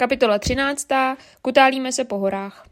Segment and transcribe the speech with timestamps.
[0.00, 0.88] Kapitola 13.
[1.42, 2.66] Kutálíme se po horách.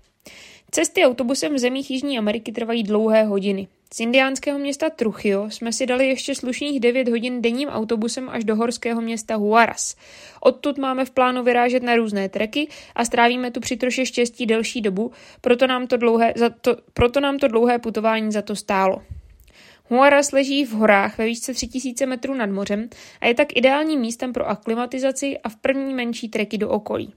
[0.70, 3.68] Cesty autobusem v zemích Jižní Ameriky trvají dlouhé hodiny.
[3.94, 8.56] Z indiánského města Truchio jsme si dali ještě slušných 9 hodin denním autobusem až do
[8.56, 9.96] horského města Huaras.
[10.40, 14.80] Odtud máme v plánu vyrážet na různé treky a strávíme tu při troše štěstí delší
[14.80, 19.02] dobu, proto nám to dlouhé, za to, proto nám to dlouhé putování za to stálo.
[19.90, 22.88] Huaras leží v horách ve výšce 3000 metrů nad mořem
[23.20, 27.14] a je tak ideálním místem pro aklimatizaci a v první menší treky do okolí.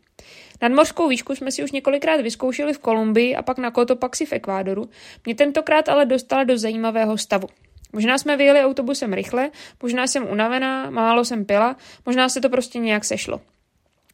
[0.61, 4.89] Nadmořskou výšku jsme si už několikrát vyzkoušeli v Kolumbii a pak na Cotopaxi v Ekvádoru.
[5.25, 7.47] Mě tentokrát ale dostala do zajímavého stavu.
[7.93, 9.51] Možná jsme vyjeli autobusem rychle,
[9.83, 11.75] možná jsem unavená, málo jsem pila,
[12.05, 13.41] možná se to prostě nějak sešlo.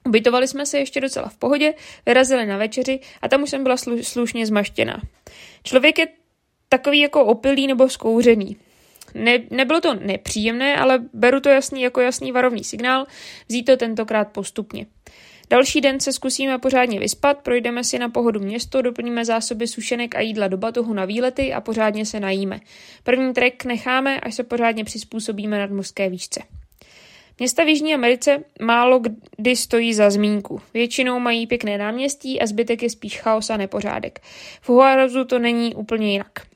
[0.05, 1.73] Ubytovali jsme se ještě docela v pohodě,
[2.05, 5.01] vyrazili na večeři a tam už jsem byla slu- slušně zmaštěná.
[5.63, 6.07] Člověk je
[6.69, 8.57] takový jako opilý nebo zkouřený.
[9.13, 13.05] Ne, nebylo to nepříjemné, ale beru to jasný jako jasný varovný signál,
[13.47, 14.85] vzít to tentokrát postupně.
[15.49, 20.19] Další den se zkusíme pořádně vyspat, projdeme si na pohodu město, doplníme zásoby sušenek a
[20.19, 22.59] jídla do batohu na výlety a pořádně se najíme.
[23.03, 26.43] První trek necháme, až se pořádně přizpůsobíme nadmořské výšce.
[27.39, 29.01] Města v Jižní Americe málo
[29.37, 30.61] kdy stojí za zmínku.
[30.73, 34.19] Většinou mají pěkné náměstí a zbytek je spíš chaos a nepořádek.
[34.61, 36.47] V Huarazu to není úplně jinak.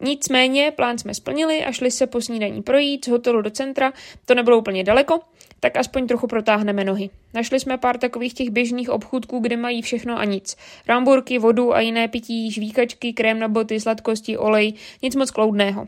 [0.00, 3.92] Nicméně plán jsme splnili a šli se po snídaní projít z hotelu do centra.
[4.26, 5.20] To nebylo úplně daleko,
[5.60, 7.10] tak aspoň trochu protáhneme nohy.
[7.34, 10.56] Našli jsme pár takových těch běžných obchůdků, kde mají všechno a nic.
[10.86, 15.86] Ramburky, vodu a jiné pití, žvíkačky, krém na boty, sladkosti, olej, nic moc kloudného.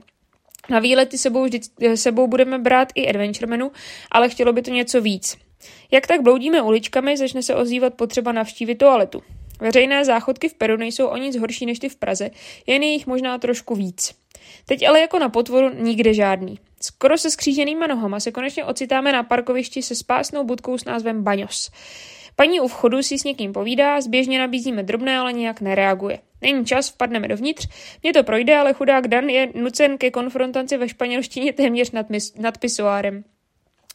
[0.71, 1.61] Na výlety sebou, vždy,
[1.95, 3.73] sebou budeme brát i adventure menu,
[4.11, 5.37] ale chtělo by to něco víc.
[5.91, 9.23] Jak tak bloudíme uličkami, začne se ozývat potřeba navštívit toaletu.
[9.61, 12.31] Veřejné záchodky v Peru nejsou o nic horší než ty v Praze,
[12.67, 14.15] jen je jich možná trošku víc.
[14.67, 16.59] Teď ale jako na potvoru nikde žádný.
[16.83, 21.71] Skoro se skříženýma nohama se konečně ocitáme na parkovišti se spásnou budkou s názvem Baňos.
[22.37, 26.19] Paní u vchodu si s někým povídá, zběžně nabízíme drobné, ale nějak nereaguje.
[26.43, 27.69] Není čas, vpadneme dovnitř.
[28.03, 32.41] Mně to projde, ale chudák Dan je nucen ke konfrontaci ve španělštině téměř nad, mis-
[32.41, 33.25] nad pisoárem.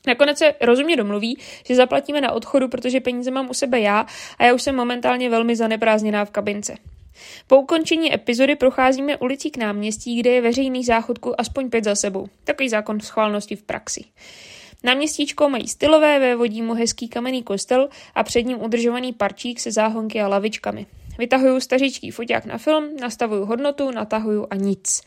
[0.08, 4.06] Nakonec se rozumně domluví, že zaplatíme na odchodu, protože peníze mám u sebe já
[4.38, 6.76] a já už jsem momentálně velmi zaneprázdněná v kabince.
[7.48, 12.28] Po ukončení epizody procházíme ulicí k náměstí, kde je veřejných záchodků aspoň pět za sebou.
[12.44, 14.04] Takový zákon schválnosti v praxi.
[14.84, 20.22] Náměstíčko mají stylové, vévodí mu hezký kamenný kostel a před ním udržovaný parčík se záhonky
[20.22, 20.86] a lavičkami.
[21.18, 25.02] Vytahuju stařičký foťák na film, nastavuju hodnotu, natahuju a nic.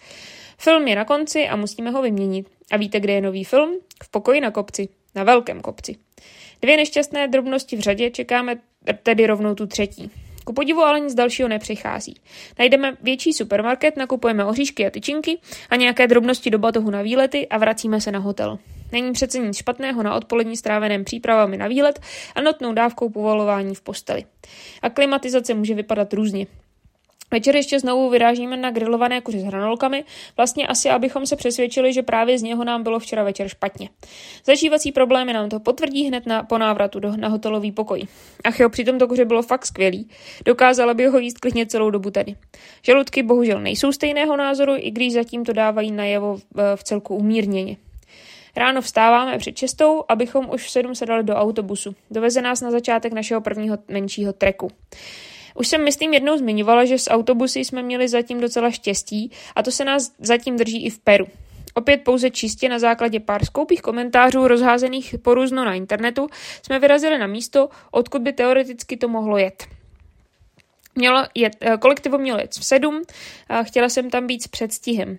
[0.59, 2.51] Film je na konci a musíme ho vyměnit.
[2.71, 3.79] A víte, kde je nový film?
[4.03, 4.89] V pokoji na kopci.
[5.15, 5.97] Na velkém kopci.
[6.63, 8.59] Dvě nešťastné drobnosti v řadě čekáme
[9.03, 10.11] tedy rovnou tu třetí.
[10.45, 12.15] Ku podivu ale nic dalšího nepřichází.
[12.59, 15.39] Najdeme větší supermarket, nakupujeme oříšky a tyčinky
[15.71, 18.59] a nějaké drobnosti do batohu na výlety a vracíme se na hotel.
[18.93, 22.01] Není přece nic špatného na odpolední stráveném přípravami na výlet
[22.35, 24.25] a notnou dávkou povolování v posteli.
[24.83, 26.47] A klimatizace může vypadat různě.
[27.31, 30.05] Večer ještě znovu vyrážíme na grilované kuře s hranolkami,
[30.37, 33.89] vlastně asi abychom se přesvědčili, že právě z něho nám bylo včera večer špatně.
[34.45, 38.03] Zažívací problémy nám to potvrdí hned na, po návratu do, na hotelový pokoj.
[38.45, 40.09] Ach jo, přitom to kuře bylo fakt skvělý.
[40.45, 42.35] Dokázala by ho jíst klidně celou dobu tady.
[42.83, 47.77] Žaludky bohužel nejsou stejného názoru, i když zatím to dávají najevo v, v celku umírněně.
[48.57, 51.95] Ráno vstáváme před čestou, abychom už v sedm se dali do autobusu.
[52.11, 54.71] Doveze nás na začátek našeho prvního menšího treku.
[55.55, 59.71] Už jsem, myslím, jednou zmiňovala, že s autobusy jsme měli zatím docela štěstí a to
[59.71, 61.27] se nás zatím drží i v Peru.
[61.75, 66.29] Opět pouze čistě na základě pár skoupých komentářů rozházených porůzno na internetu
[66.63, 69.78] jsme vyrazili na místo, odkud by teoreticky to mohlo jet.
[70.99, 73.03] Mělo jet, eh, kolektivo mělo jet v sedm,
[73.63, 75.19] chtěla jsem tam být s předstihem.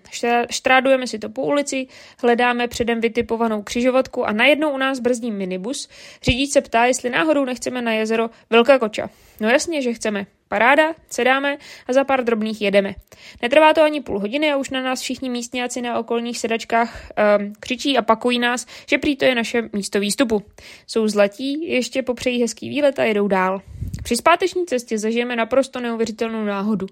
[0.50, 1.86] Štrádujeme si to po ulici,
[2.22, 5.88] hledáme předem vytipovanou křižovatku a najednou u nás brzdí minibus.
[6.22, 9.10] Řidič se ptá, jestli náhodou nechceme na jezero Velká Koča.
[9.40, 10.26] No jasně, že chceme.
[10.50, 11.56] Paráda, sedáme
[11.86, 12.94] a za pár drobných jedeme.
[13.42, 17.52] Netrvá to ani půl hodiny a už na nás všichni místňáci na okolních sedačkách um,
[17.60, 20.42] křičí a pakují nás, že prý to je naše místo výstupu.
[20.86, 23.62] Jsou zlatí, ještě popřejí hezký výlet a jedou dál.
[24.02, 26.86] Při zpáteční cestě zažijeme naprosto neuvěřitelnou náhodu.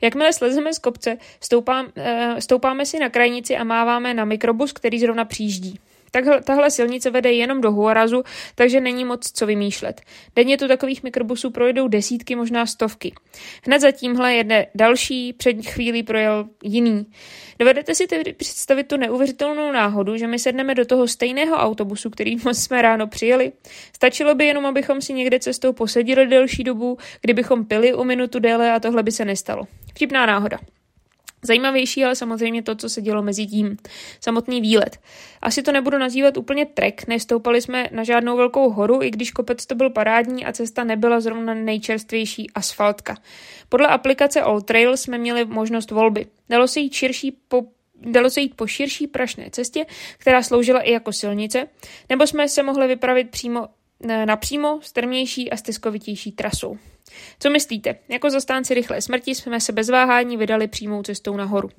[0.00, 4.98] Jakmile slezeme z kopce, stoupám, uh, stoupáme si na krajnici a máváme na mikrobus, který
[4.98, 5.78] zrovna přijíždí.
[6.14, 8.22] Takhle, tahle silnice vede jenom do Huarazu,
[8.54, 10.00] takže není moc co vymýšlet.
[10.36, 13.12] Denně tu takových mikrobusů projedou desítky, možná stovky.
[13.66, 17.06] Hned za tímhle jedne další, před chvílí projel jiný.
[17.58, 22.36] Dovedete si tedy představit tu neuvěřitelnou náhodu, že my sedneme do toho stejného autobusu, který
[22.52, 23.52] jsme ráno přijeli?
[23.96, 28.72] Stačilo by jenom, abychom si někde cestou posedili delší dobu, kdybychom pili o minutu déle
[28.72, 29.64] a tohle by se nestalo.
[29.94, 30.58] Vtipná náhoda.
[31.44, 33.76] Zajímavější ale samozřejmě to, co se dělo mezi tím.
[34.20, 35.00] Samotný výlet.
[35.42, 39.66] Asi to nebudu nazývat úplně trek, nestoupali jsme na žádnou velkou horu, i když kopec
[39.66, 43.16] to byl parádní a cesta nebyla zrovna nejčerstvější asfaltka.
[43.68, 46.26] Podle aplikace All Trail jsme měli možnost volby.
[46.48, 47.62] Dalo se jít širší po
[48.04, 49.86] Dalo se jít po širší prašné cestě,
[50.18, 51.68] která sloužila i jako silnice,
[52.08, 53.68] nebo jsme se mohli vypravit přímo
[54.24, 56.78] napřímo strmější a stezkovitější trasou.
[57.38, 57.94] Co myslíte?
[58.08, 61.70] Jako zastánci rychlé smrti jsme se bez váhání vydali přímou cestou nahoru.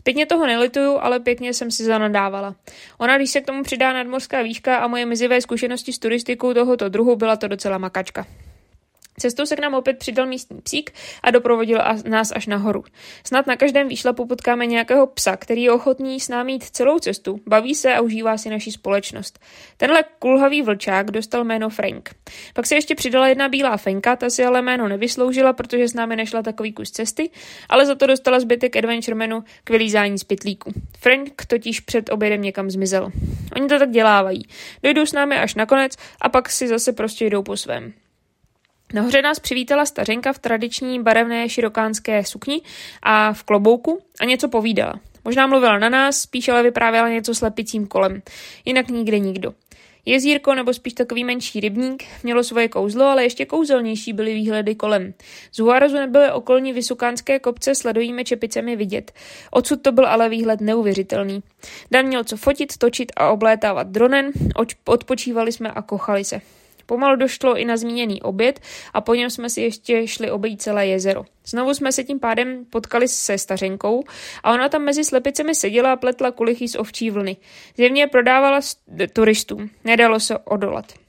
[0.00, 2.54] Zpětně toho nelituju, ale pěkně jsem si zanadávala.
[2.98, 6.88] Ona, když se k tomu přidá nadmorská výška a moje mizivé zkušenosti s turistikou tohoto
[6.88, 8.26] druhu, byla to docela makačka.
[9.20, 10.90] Cestou se k nám opět přidal místní psík
[11.22, 11.78] a doprovodil
[12.08, 12.84] nás až nahoru.
[13.24, 17.40] Snad na každém výšlapu potkáme nějakého psa, který je ochotný s námi jít celou cestu,
[17.46, 19.38] baví se a užívá si naši společnost.
[19.76, 22.14] Tenhle kulhavý vlčák dostal jméno Frank.
[22.54, 26.16] Pak se ještě přidala jedna bílá fenka, ta si ale jméno nevysloužila, protože s námi
[26.16, 27.30] nešla takový kus cesty,
[27.68, 30.72] ale za to dostala zbytek adventuremenu k vylízání z pytlíku.
[30.98, 33.10] Frank totiž před obědem někam zmizel.
[33.56, 34.48] Oni to tak dělávají.
[34.82, 37.92] Dojdou s námi až nakonec a pak si zase prostě jdou po svém.
[38.94, 42.62] Nahoře nás přivítala stařenka v tradiční barevné širokánské sukni
[43.02, 45.00] a v klobouku a něco povídala.
[45.24, 48.22] Možná mluvila na nás, spíš ale vyprávěla něco slepicím kolem.
[48.64, 49.54] Jinak nikde nikdo.
[50.08, 55.14] Jezírko, nebo spíš takový menší rybník, mělo svoje kouzlo, ale ještě kouzelnější byly výhledy kolem.
[55.52, 59.12] Z Huarazu nebyly okolní vysokánské kopce s ledovými čepicemi vidět.
[59.50, 61.42] Odsud to byl ale výhled neuvěřitelný.
[61.90, 64.32] Dan měl co fotit, točit a oblétávat dronen,
[64.84, 66.40] odpočívali jsme a kochali se.
[66.86, 68.60] Pomalu došlo i na zmíněný oběd
[68.94, 71.24] a po něm jsme si ještě šli obejít celé jezero.
[71.46, 74.04] Znovu jsme se tím pádem potkali se stařenkou
[74.42, 77.36] a ona tam mezi slepicemi seděla a pletla kulichy z ovčí vlny.
[77.76, 78.60] Zjevně prodávala
[79.12, 79.70] turistům.
[79.84, 81.05] Nedalo se odolat.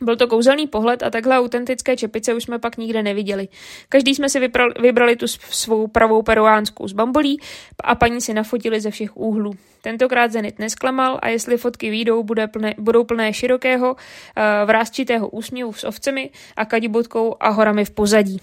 [0.00, 3.48] Byl to kouzelný pohled a takhle autentické čepice už jsme pak nikde neviděli.
[3.88, 7.40] Každý jsme si vybrali, vybrali tu svou pravou peruánskou z bambolí
[7.84, 9.52] a paní si nafotili ze všech úhlů.
[9.82, 15.72] Tentokrát Zenit nesklamal a jestli fotky výjdou, bude plné, budou plné širokého, uh, vrázčitého úsměvu
[15.72, 18.38] s ovcemi a kadibotkou a horami v pozadí.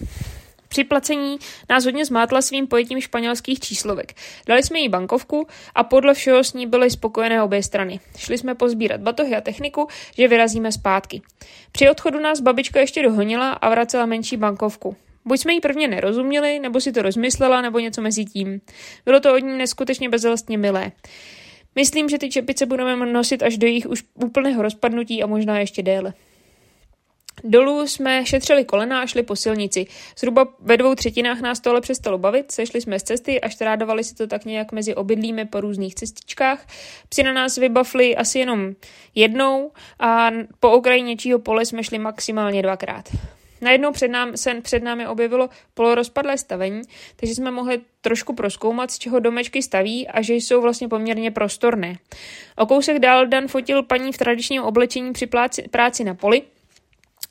[0.68, 1.38] Při placení
[1.70, 4.14] nás hodně zmátla svým pojetím španělských číslovek.
[4.46, 8.00] Dali jsme jí bankovku a podle všeho s ní byly spokojené obě strany.
[8.16, 11.22] Šli jsme pozbírat batohy a techniku, že vyrazíme zpátky.
[11.72, 14.96] Při odchodu nás babička ještě dohonila a vracela menší bankovku.
[15.24, 18.60] Buď jsme jí prvně nerozuměli, nebo si to rozmyslela, nebo něco mezi tím.
[19.04, 20.92] Bylo to od ní neskutečně bezzelstně milé.
[21.74, 25.82] Myslím, že ty čepice budeme nosit až do jejich už úplného rozpadnutí a možná ještě
[25.82, 26.12] déle.
[27.44, 29.86] Dolů jsme šetřili kolena a šli po silnici.
[30.18, 34.04] Zhruba ve dvou třetinách nás to ale přestalo bavit, sešli jsme z cesty a štrádovali
[34.04, 36.66] si to tak nějak mezi obydlími po různých cestičkách.
[37.08, 38.72] Psi na nás vybafli asi jenom
[39.14, 40.30] jednou a
[40.60, 43.08] po okraji něčího pole jsme šli maximálně dvakrát.
[43.60, 46.82] Najednou před, nám, se před námi objevilo polorozpadlé stavení,
[47.16, 51.96] takže jsme mohli trošku proskoumat, z čeho domečky staví a že jsou vlastně poměrně prostorné.
[52.56, 55.26] O kousek dál Dan fotil paní v tradičním oblečení při
[55.70, 56.42] práci na poli,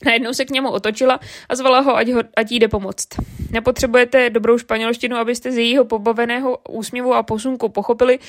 [0.06, 3.08] Najednou se k němu otočila a zvala ho, ať, ho, ať jde pomoct.
[3.52, 8.20] Nepotřebujete dobrou španělštinu, abyste z jejího pobaveného úsměvu a posunku pochopili,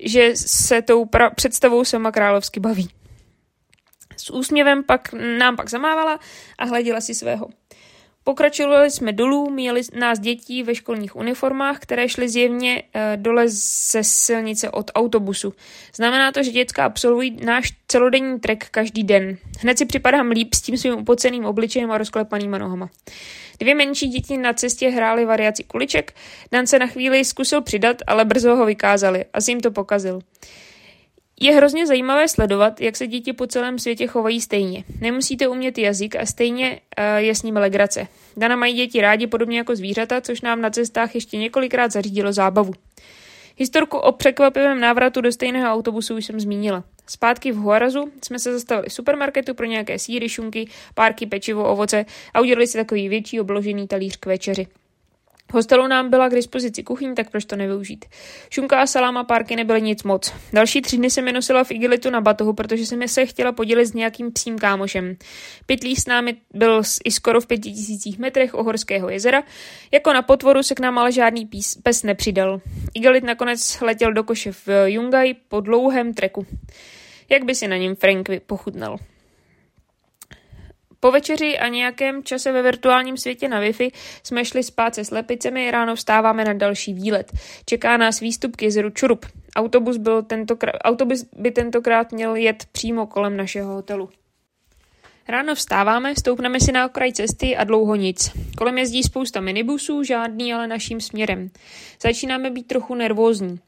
[0.00, 2.90] že se tou pra- představou sama královsky baví.
[4.16, 6.18] S úsměvem pak nám pak zamávala
[6.58, 7.48] a hleděla si svého.
[8.28, 13.48] Pokračovali jsme dolů, měli nás dětí ve školních uniformách, které šly zjevně e, dole
[13.92, 15.54] ze silnice od autobusu.
[15.94, 19.36] Znamená to, že děcka absolvují náš celodenní trek každý den.
[19.60, 22.90] Hned si připadám líp s tím svým upoceným obličejem a rozklepanýma nohama.
[23.60, 26.14] Dvě menší děti na cestě hrály variaci kuliček,
[26.52, 29.24] Dan se na chvíli zkusil přidat, ale brzo ho vykázali.
[29.32, 30.20] Asi jim to pokazil.
[31.40, 34.84] Je hrozně zajímavé sledovat, jak se děti po celém světě chovají stejně.
[35.00, 38.08] Nemusíte umět jazyk a stejně uh, je s ním legrace.
[38.36, 42.72] Dana mají děti rádi podobně jako zvířata, což nám na cestách ještě několikrát zařídilo zábavu.
[43.56, 46.84] Historku o překvapivém návratu do stejného autobusu už jsem zmínila.
[47.06, 52.04] Zpátky v Huarazu jsme se zastavili v supermarketu pro nějaké síry, šunky, párky, pečivo, ovoce
[52.34, 54.66] a udělali si takový větší obložený talíř k večeři.
[55.50, 58.04] V hostelu nám byla k dispozici kuchyň, tak proč to nevyužít?
[58.50, 60.32] Šunka a saláma párky nebyly nic moc.
[60.52, 63.86] Další tři dny jsem je nosila v igelitu na batohu, protože jsem se chtěla podělit
[63.86, 65.16] s nějakým psím kámošem.
[65.66, 69.42] Pytlí s námi byl i skoro v pěti tisících metrech Ohorského jezera.
[69.90, 72.60] Jako na potvoru se k nám ale žádný pís, pes nepřidal.
[72.94, 76.46] Igelit nakonec letěl do koše v Jungaj po dlouhém treku.
[77.28, 78.98] Jak by si na něm Frank pochutnal?
[81.00, 83.90] Po večeři a nějakém čase ve virtuálním světě na Wi-Fi
[84.22, 87.32] jsme šli spát se slepicemi, ráno vstáváme na další výlet.
[87.66, 89.26] Čeká nás výstup k jezeru Čurup.
[89.56, 94.10] Autobus, byl tentokrát, autobus by tentokrát měl jet přímo kolem našeho hotelu.
[95.28, 98.30] Ráno vstáváme, stoupneme si na okraj cesty a dlouho nic.
[98.56, 101.50] Kolem jezdí spousta minibusů, žádný ale naším směrem.
[102.02, 103.60] Začínáme být trochu nervózní.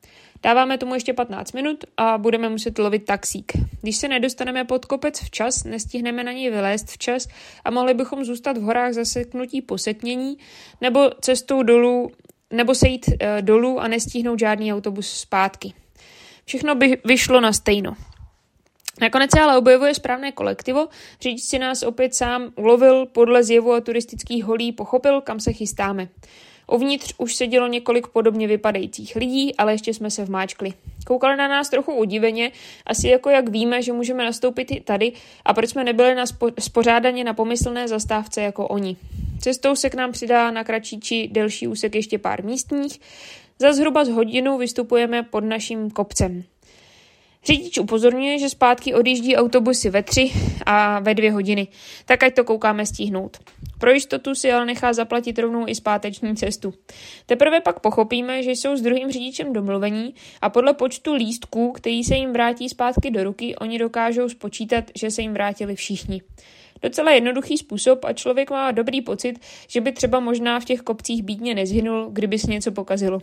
[0.43, 3.53] Dáváme tomu ještě 15 minut a budeme muset lovit taxík.
[3.83, 7.29] Když se nedostaneme pod kopec včas, nestihneme na něj vylézt včas
[7.65, 10.37] a mohli bychom zůstat v horách zaseknutí posetnění
[10.81, 12.11] nebo cestou dolů,
[12.51, 15.73] nebo se jít e, dolů a nestihnout žádný autobus zpátky.
[16.45, 17.97] Všechno by vyšlo na stejno.
[19.01, 20.89] Nakonec se ale objevuje správné kolektivo,
[21.21, 26.09] řidič si nás opět sám ulovil, podle zjevu a turistických holí pochopil, kam se chystáme.
[26.71, 30.73] Uvnitř už sedělo několik podobně vypadajících lidí, ale ještě jsme se vmáčkli.
[31.07, 32.53] Koukali na nás trochu udiveně,
[32.87, 35.13] asi jako jak víme, že můžeme nastoupit i tady
[35.45, 38.97] a proč jsme nebyli na spo- spořádaně na pomyslné zastávce jako oni.
[39.41, 43.01] Cestou se k nám přidá na kratší či delší úsek ještě pár místních.
[43.59, 46.45] Za zhruba z hodinu vystupujeme pod naším kopcem.
[47.45, 50.33] Řidič upozorňuje, že zpátky odjíždí autobusy ve tři
[50.67, 51.69] a ve dvě hodiny,
[52.05, 53.37] tak ať to koukáme stihnout.
[53.79, 56.75] Pro jistotu si ale nechá zaplatit rovnou i zpáteční cestu.
[57.27, 62.15] Teprve pak pochopíme, že jsou s druhým řidičem domluvení a podle počtu lístků, který se
[62.15, 66.23] jim vrátí zpátky do ruky, oni dokážou spočítat, že se jim vrátili všichni.
[66.83, 71.23] Docela jednoduchý způsob a člověk má dobrý pocit, že by třeba možná v těch kopcích
[71.23, 73.21] bídně nezhynul, kdyby se něco pokazilo.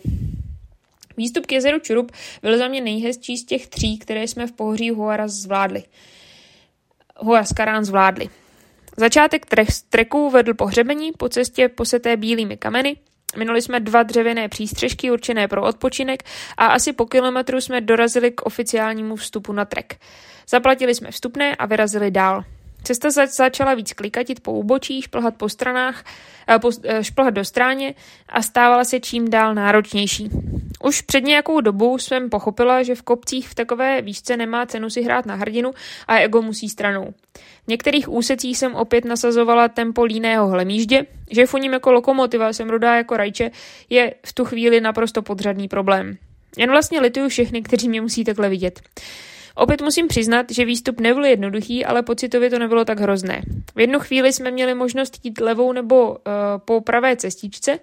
[1.17, 4.89] Výstup k jezeru Čurup byl za mě nejhezčí z těch tří, které jsme v pohoří
[4.89, 5.83] Huara zvládli.
[7.15, 8.29] Huaskarán zvládli.
[8.97, 9.45] Začátek
[9.89, 12.95] treku vedl po hřebení, po cestě poseté bílými kameny,
[13.37, 16.23] Minuli jsme dva dřevěné přístřežky určené pro odpočinek
[16.57, 19.99] a asi po kilometru jsme dorazili k oficiálnímu vstupu na trek.
[20.49, 22.43] Zaplatili jsme vstupné a vyrazili dál.
[22.83, 26.03] Cesta začala víc klikatit po úbočí, šplhat po stranách,
[26.49, 27.95] eh, po, eh, šplhat do stráně
[28.29, 30.29] a stávala se čím dál náročnější.
[30.83, 35.01] Už před nějakou dobu jsem pochopila, že v kopcích v takové výšce nemá cenu si
[35.01, 35.71] hrát na hrdinu
[36.07, 37.13] a ego musí stranou.
[37.65, 42.95] V některých úsecích jsem opět nasazovala tempo líného hlemíždě, že funím jako lokomotiva, jsem rudá
[42.95, 43.51] jako rajče,
[43.89, 46.17] je v tu chvíli naprosto podřadný problém.
[46.57, 48.81] Jen vlastně lituju všechny, kteří mě musí takhle vidět.
[49.55, 53.41] Opět musím přiznat, že výstup nebyl jednoduchý, ale pocitově to nebylo tak hrozné.
[53.75, 56.15] V jednu chvíli jsme měli možnost jít levou nebo uh,
[56.65, 57.79] po pravé cestičce.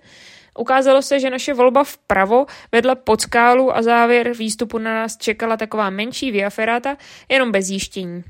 [0.59, 5.57] Ukázalo se, že naše volba vpravo vedla pod skálu a závěr výstupu na nás čekala
[5.57, 6.97] taková menší via ferrata,
[7.29, 8.25] jenom bez jištění.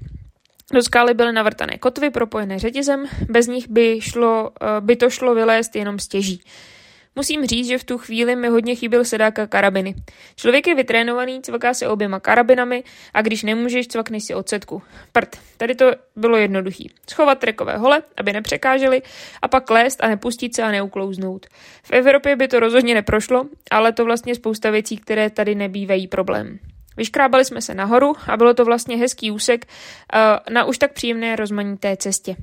[0.73, 5.35] Do skály byly navrtané kotvy propojené řetězem, bez nich by, šlo, uh, by to šlo
[5.35, 6.41] vylézt jenom stěží.
[7.17, 9.95] Musím říct, že v tu chvíli mi hodně chyběl sedáka karabiny.
[10.37, 14.83] Člověk je vytrénovaný, cvaká se oběma karabinami a když nemůžeš, cvakneš si odsetku.
[15.13, 15.37] Prd.
[15.57, 16.91] Tady to bylo jednoduchý.
[17.11, 19.03] Schovat trekové hole, aby nepřekážely,
[19.43, 21.47] a pak lézt a nepustit se a neuklouznout.
[21.83, 26.59] V Evropě by to rozhodně neprošlo, ale to vlastně spousta věcí, které tady nebývají problém.
[26.97, 31.37] Vyškrábali jsme se nahoru a bylo to vlastně hezký úsek uh, na už tak příjemné
[31.37, 32.37] rozmanité cestě.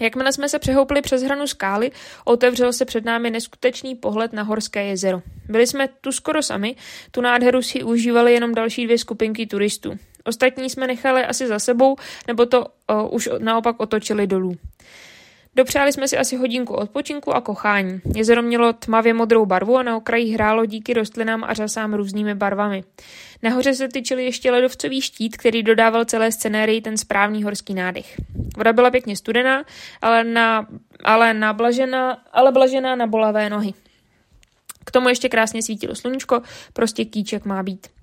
[0.00, 1.90] Jakmile jsme se přehoupili přes hranu skály,
[2.24, 5.22] otevřel se před námi neskutečný pohled na horské jezero.
[5.48, 6.76] Byli jsme tu skoro sami,
[7.10, 9.98] tu nádheru si užívali jenom další dvě skupinky turistů.
[10.24, 11.96] Ostatní jsme nechali asi za sebou,
[12.28, 14.56] nebo to o, už naopak otočili dolů.
[15.56, 18.00] Dopřáli jsme si asi hodinku odpočinku a kochání.
[18.16, 22.84] Jezero mělo tmavě modrou barvu a na okraji hrálo díky rostlinám a řasám různými barvami.
[23.42, 28.20] Nahoře se tyčil ještě ledovcový štít, který dodával celé scenérii ten správný horský nádech.
[28.56, 29.64] Voda byla pěkně studená,
[30.02, 30.66] ale, na,
[31.04, 33.74] ale, nablažená, ale blažená na bolavé nohy.
[34.84, 36.42] K tomu ještě krásně svítilo sluníčko,
[36.72, 37.93] prostě kýček má být.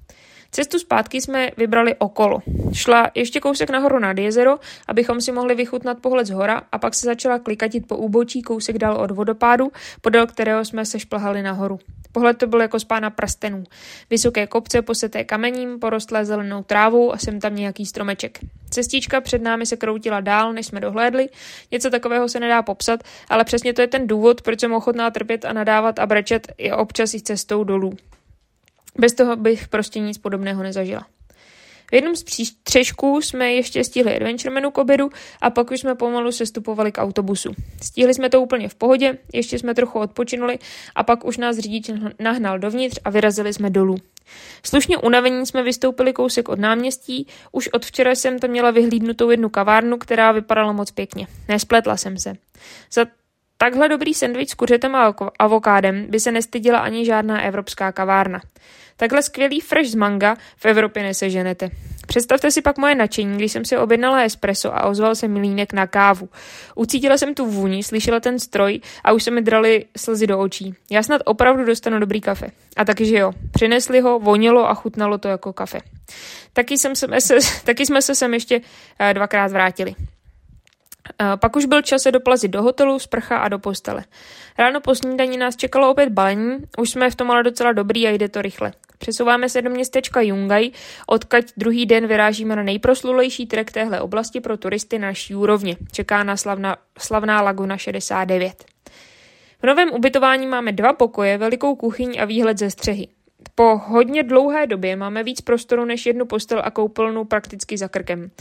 [0.51, 2.39] Cestu zpátky jsme vybrali okolo.
[2.73, 6.95] Šla ještě kousek nahoru nad jezero, abychom si mohli vychutnat pohled z hora a pak
[6.95, 11.79] se začala klikatit po úbočí kousek dál od vodopádu, podél kterého jsme se šplhali nahoru.
[12.11, 13.63] Pohled to byl jako z pána prstenů.
[14.09, 18.39] Vysoké kopce poseté kamením, porostlé zelenou trávou a sem tam nějaký stromeček.
[18.69, 21.29] Cestička před námi se kroutila dál, než jsme dohlédli.
[21.71, 25.45] Něco takového se nedá popsat, ale přesně to je ten důvod, proč jsem ochotná trpět
[25.45, 27.93] a nadávat a brečet i občas i cestou dolů.
[28.97, 31.07] Bez toho bych prostě nic podobného nezažila.
[31.91, 35.09] V jednom z přístřežků jsme ještě stihli Adventuremanu k obědu
[35.41, 37.51] a pak už jsme pomalu sestupovali k autobusu.
[37.81, 40.59] Stihli jsme to úplně v pohodě, ještě jsme trochu odpočinuli
[40.95, 43.97] a pak už nás řidič nahnal dovnitř a vyrazili jsme dolů.
[44.65, 49.49] Slušně unavení jsme vystoupili kousek od náměstí, už od včera jsem tam měla vyhlídnutou jednu
[49.49, 51.27] kavárnu, která vypadala moc pěkně.
[51.47, 52.33] Nespletla jsem se.
[52.91, 53.05] Za
[53.57, 58.41] takhle dobrý sendvič s kuřetem a avokádem by se nestyděla ani žádná evropská kavárna.
[59.01, 61.69] Takhle skvělý fresh z manga v Evropě neseženete.
[62.07, 65.87] Představte si pak moje nadšení, když jsem si objednala espresso a ozval se milínek na
[65.87, 66.29] kávu.
[66.75, 70.73] Ucítila jsem tu vůni, slyšela ten stroj a už se mi drali slzy do očí.
[70.91, 72.47] Já snad opravdu dostanu dobrý kafe.
[72.77, 73.31] A taky, že jo.
[73.51, 75.79] Přinesli ho, vonilo a chutnalo to jako kafe.
[76.53, 77.07] Taky, jsem se,
[77.65, 78.61] taky jsme se sem ještě
[78.99, 79.95] eh, dvakrát vrátili.
[81.39, 84.03] Pak už byl čas se doplazit do hotelu, sprcha a do postele.
[84.57, 88.09] Ráno po snídaní nás čekalo opět balení, už jsme v tom ale docela dobrý a
[88.09, 88.73] jde to rychle.
[89.01, 90.69] Přesouváme se do městečka Jungaj,
[91.07, 95.77] odkaď druhý den vyrážíme na nejproslulejší trek téhle oblasti pro turisty na naší úrovni.
[95.91, 98.65] Čeká na slavna, slavná Laguna 69.
[99.61, 103.07] V novém ubytování máme dva pokoje, velikou kuchyň a výhled ze střehy.
[103.55, 108.31] Po hodně dlouhé době máme víc prostoru než jednu postel a koupelnu prakticky za krkem.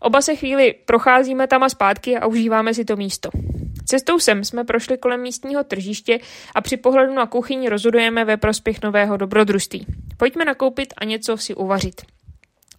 [0.00, 3.30] Oba se chvíli procházíme tam a zpátky a užíváme si to místo.
[3.86, 6.18] Cestou sem jsme prošli kolem místního tržiště
[6.54, 9.86] a při pohledu na kuchyni rozhodujeme ve prospěch nového dobrodružství.
[10.16, 12.02] Pojďme nakoupit a něco si uvařit.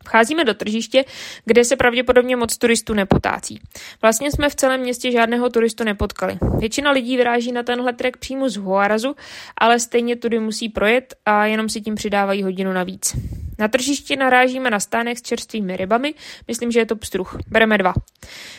[0.06, 1.06] Vcházíme do tržiště,
[1.46, 3.60] kde se pravděpodobně moc turistů nepotácí.
[4.02, 6.38] Vlastně jsme v celém městě žádného turistu nepotkali.
[6.60, 9.16] Většina lidí vyráží na tenhle trek přímo z Huarazu,
[9.58, 13.16] ale stejně tudy musí projet a jenom si tím přidávají hodinu navíc.
[13.60, 16.14] Na tržišti narážíme na stánek s čerstvými rybami,
[16.48, 17.38] myslím, že je to pstruh.
[17.48, 17.94] Bereme dva.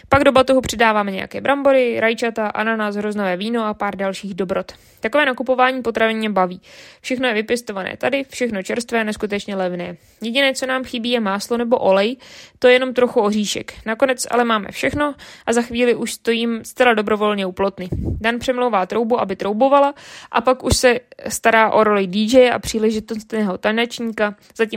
[0.08, 4.72] Pak do batohu přidáváme nějaké brambory, rajčata, ananas, hroznové víno a pár dalších dobrot.
[5.00, 6.60] Takové nakupování potravin mě baví.
[7.00, 9.96] Všechno je vypěstované tady, všechno čerstvé, neskutečně levné.
[10.22, 12.16] Jediné, co nám chybí, je máslo nebo olej,
[12.58, 13.74] to je jenom trochu oříšek.
[13.86, 15.14] Nakonec ale máme všechno
[15.46, 17.88] a za chvíli už stojím zcela dobrovolně u plotny.
[18.20, 19.94] Dan přemlouvá troubu, aby troubovala
[20.30, 24.34] a pak už se stará o roli DJ a příležitostného tanečníka,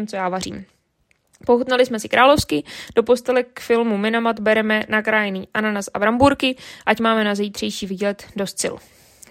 [0.09, 0.65] zatímco já vařím.
[1.45, 2.63] Pochutnali jsme si královsky,
[2.95, 8.25] do postele k filmu Minamat bereme nakrájený ananas a brambůrky, ať máme na zítřejší vidět
[8.35, 8.75] dost sil.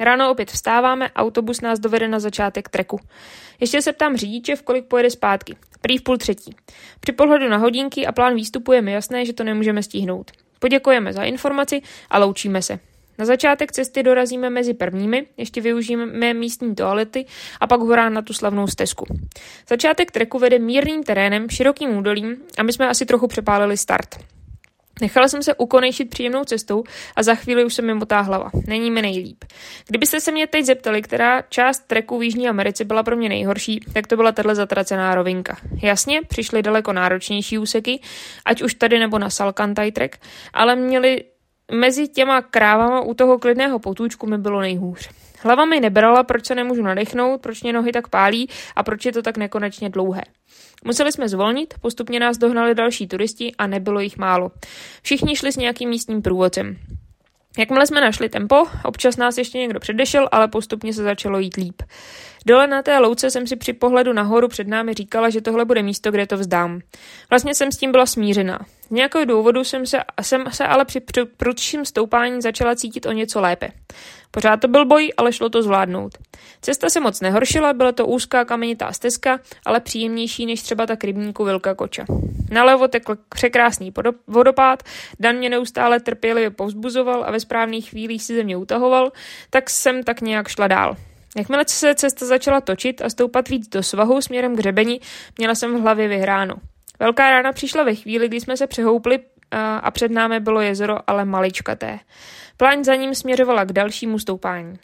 [0.00, 3.00] Ráno opět vstáváme, autobus nás dovede na začátek treku.
[3.60, 5.56] Ještě se ptám řidiče, v kolik pojede zpátky.
[5.80, 6.54] Prý v půl třetí.
[7.00, 10.30] Při pohledu na hodinky a plán výstupu je mi jasné, že to nemůžeme stihnout.
[10.58, 12.78] Poděkujeme za informaci a loučíme se.
[13.18, 17.26] Na začátek cesty dorazíme mezi prvními, ještě využijeme místní toalety
[17.60, 19.04] a pak horá na tu slavnou stezku.
[19.68, 24.08] Začátek treku vede mírným terénem, širokým údolím a my jsme asi trochu přepálili start.
[25.00, 26.84] Nechala jsem se ukonejšit příjemnou cestou
[27.16, 28.50] a za chvíli už se mi motá hlava.
[28.66, 29.44] Není mi nejlíp.
[29.88, 33.80] Kdybyste se mě teď zeptali, která část treku v Jižní Americe byla pro mě nejhorší,
[33.92, 35.56] tak to byla tahle zatracená rovinka.
[35.82, 38.00] Jasně, přišly daleko náročnější úseky,
[38.44, 40.18] ať už tady nebo na Salkantaj trek,
[40.52, 41.24] ale měli
[41.72, 45.08] mezi těma krávama u toho klidného potůčku mi bylo nejhůř.
[45.42, 49.12] Hlava mi nebrala, proč se nemůžu nadechnout, proč mě nohy tak pálí a proč je
[49.12, 50.22] to tak nekonečně dlouhé.
[50.84, 54.50] Museli jsme zvolnit, postupně nás dohnali další turisti a nebylo jich málo.
[55.02, 56.76] Všichni šli s nějakým místním průvodcem.
[57.58, 61.82] Jakmile jsme našli tempo, občas nás ještě někdo předešel, ale postupně se začalo jít líp.
[62.46, 65.82] Dole na té louce jsem si při pohledu nahoru před námi říkala, že tohle bude
[65.82, 66.80] místo, kde to vzdám.
[67.30, 68.58] Vlastně jsem s tím byla smířená.
[68.88, 71.00] Z nějakého důvodu jsem se, jsem se ale při
[71.36, 73.68] prudším stoupání začala cítit o něco lépe.
[74.30, 76.18] Pořád to byl boj, ale šlo to zvládnout.
[76.60, 81.44] Cesta se moc nehoršila, byla to úzká kamenitá stezka, ale příjemnější než třeba ta rybníku
[81.44, 82.04] Vilka Koča.
[82.50, 83.92] Nalevo tekl překrásný
[84.26, 84.82] vodopád,
[85.20, 89.12] Dan mě neustále trpělivě povzbuzoval a ve správných chvílích si ze mě utahoval,
[89.50, 90.96] tak jsem tak nějak šla dál.
[91.36, 95.00] Jakmile se cesta začala točit a stoupat víc do svahu směrem k hřebeni,
[95.38, 96.54] měla jsem v hlavě vyhráno.
[97.00, 99.18] Velká rána přišla ve chvíli, kdy jsme se přehoupli
[99.80, 101.98] a před námi bylo jezero, ale maličkaté.
[102.56, 104.78] Pláň za ním směřovala k dalšímu stoupání.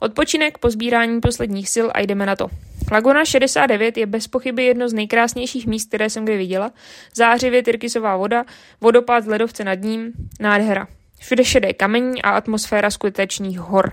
[0.00, 2.48] Odpočinek po sbírání posledních sil a jdeme na to.
[2.92, 6.72] Laguna 69 je bez pochyby jedno z nejkrásnějších míst, které jsem kdy viděla.
[7.14, 8.44] Zářivě tyrkysová voda,
[8.80, 10.86] vodopád z ledovce nad ním, nádhera.
[11.20, 13.92] Všude šedé kamení a atmosféra skutečných hor.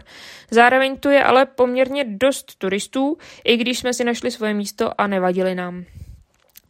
[0.51, 5.07] Zároveň tu je ale poměrně dost turistů, i když jsme si našli svoje místo a
[5.07, 5.85] nevadili nám.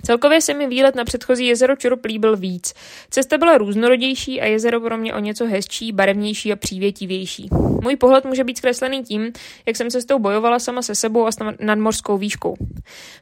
[0.03, 2.73] Celkově se mi výlet na předchozí jezero Čurup líbil víc.
[3.09, 7.49] Cesta byla různorodější a jezero pro mě o něco hezčí, barevnější a přívětivější.
[7.83, 9.31] Můj pohled může být zkreslený tím,
[9.65, 12.55] jak jsem se s tou bojovala sama se sebou a s nadmorskou výškou.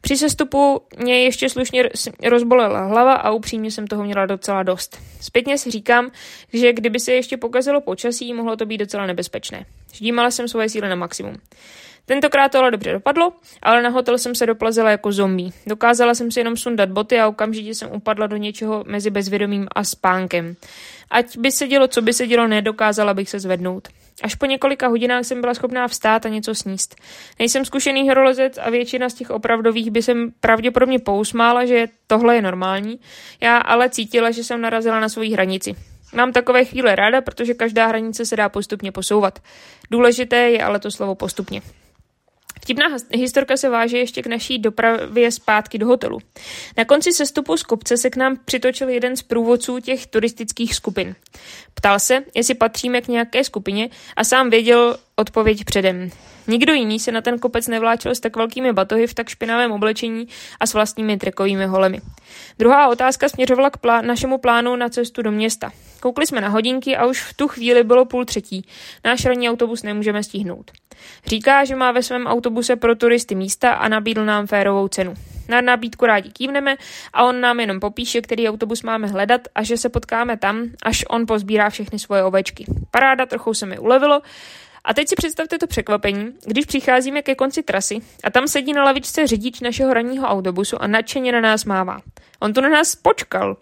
[0.01, 1.89] Při sestupu mě ještě slušně
[2.23, 4.97] rozbolela hlava a upřímně jsem toho měla docela dost.
[5.21, 6.11] Zpětně si říkám,
[6.53, 9.65] že kdyby se ještě pokazilo počasí, mohlo to být docela nebezpečné.
[9.93, 11.35] Ždímala jsem svoje síly na maximum.
[12.05, 15.51] Tentokrát to ale dobře dopadlo, ale na hotel jsem se doplazila jako zombie.
[15.67, 19.83] Dokázala jsem si jenom sundat boty a okamžitě jsem upadla do něčeho mezi bezvědomím a
[19.83, 20.55] spánkem.
[21.09, 23.87] Ať by se dělo, co by se dělo, nedokázala bych se zvednout.
[24.23, 26.95] Až po několika hodinách jsem byla schopná vstát a něco sníst.
[27.39, 32.41] Nejsem zkušený horolezec a většina z těch opravdových by jsem pravděpodobně pousmála, že tohle je
[32.41, 32.99] normální.
[33.41, 35.75] Já ale cítila, že jsem narazila na svoji hranici.
[36.13, 39.39] Mám takové chvíle ráda, protože každá hranice se dá postupně posouvat.
[39.91, 41.61] Důležité je ale to slovo postupně.
[42.61, 46.19] Vtipná historka se váže ještě k naší dopravě zpátky do hotelu.
[46.77, 51.15] Na konci sestupu z kopce se k nám přitočil jeden z průvodců těch turistických skupin.
[51.73, 56.09] Ptal se, jestli patříme k nějaké skupině a sám věděl odpověď předem.
[56.47, 60.27] Nikdo jiný se na ten kopec nevláčel s tak velkými batohy v tak špinavém oblečení
[60.59, 62.01] a s vlastními trekovými holemi.
[62.59, 65.71] Druhá otázka směřovala k plá- našemu plánu na cestu do města.
[65.99, 68.67] Koukli jsme na hodinky a už v tu chvíli bylo půl třetí.
[69.03, 70.71] Náš ranní autobus nemůžeme stihnout.
[71.25, 75.13] Říká, že má ve svém autobuse pro turisty místa a nabídl nám férovou cenu.
[75.49, 76.75] Na nabídku rádi kývneme
[77.13, 81.05] a on nám jenom popíše, který autobus máme hledat a že se potkáme tam, až
[81.09, 82.65] on pozbírá všechny svoje ovečky.
[82.91, 84.21] Paráda, trochu se mi ulevilo,
[84.85, 88.83] a teď si představte to překvapení, když přicházíme ke konci trasy a tam sedí na
[88.83, 92.01] lavičce řidič našeho ranního autobusu a nadšeně na nás mává.
[92.39, 93.57] On to na nás počkal.